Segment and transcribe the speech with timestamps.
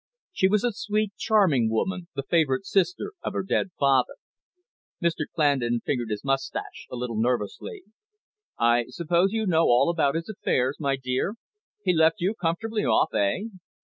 [0.33, 4.15] She was a sweet, charming woman, the favourite sister of her dead father.
[4.99, 7.83] Mr Clandon fingered his moustache a little nervously.
[8.57, 11.35] "I suppose you know all about his affairs, my dear?
[11.83, 13.41] He has left you comfortably off, eh?